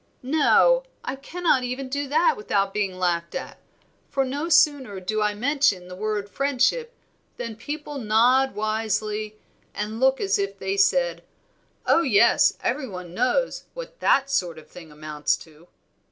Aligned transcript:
"No, 0.23 0.81
I 1.03 1.15
cannot 1.15 1.63
even 1.63 1.87
do 1.87 2.07
that 2.07 2.35
without 2.35 2.73
being 2.73 2.97
laughed 2.97 3.35
at; 3.35 3.59
for 4.09 4.25
no 4.25 4.49
sooner 4.49 4.99
do 4.99 5.21
I 5.21 5.35
mention 5.35 5.87
the 5.89 5.95
word 5.95 6.27
friendship 6.27 6.95
than 7.37 7.55
people 7.55 7.99
nod 7.99 8.55
wisely 8.55 9.35
and 9.75 9.99
look 9.99 10.19
as 10.19 10.39
if 10.39 10.57
they 10.57 10.75
said, 10.75 11.21
'Oh, 11.85 12.01
yes, 12.01 12.57
every 12.63 12.87
one 12.89 13.13
knows 13.13 13.65
what 13.75 13.99
that 13.99 14.31
sort 14.31 14.57
of 14.57 14.67
thing 14.67 14.91
amounts 14.91 15.37
to.' 15.37 15.67